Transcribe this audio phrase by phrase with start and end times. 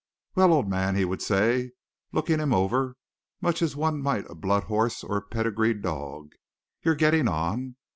[0.33, 1.73] "Well, old man," he would say,
[2.11, 2.97] looking him over
[3.39, 6.31] much as one might a blood horse or a pedigree dog,
[6.81, 7.75] "you're getting on.